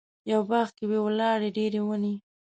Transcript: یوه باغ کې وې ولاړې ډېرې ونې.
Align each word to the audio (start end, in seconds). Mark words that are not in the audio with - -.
یوه 0.31 0.45
باغ 0.51 0.67
کې 0.77 0.83
وې 0.89 0.99
ولاړې 1.05 1.49
ډېرې 1.57 1.79
ونې. 1.85 2.15